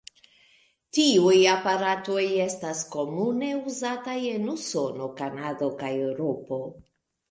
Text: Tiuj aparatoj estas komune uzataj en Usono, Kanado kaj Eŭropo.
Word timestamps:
Tiuj 0.97 1.35
aparatoj 1.51 2.25
estas 2.47 2.83
komune 2.97 3.53
uzataj 3.61 4.19
en 4.35 4.53
Usono, 4.59 5.15
Kanado 5.25 5.75
kaj 5.85 5.97
Eŭropo. 6.13 6.65